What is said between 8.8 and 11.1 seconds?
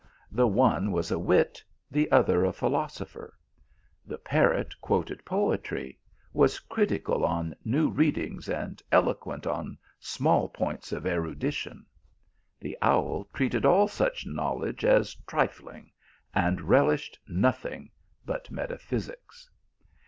eloquent on small points of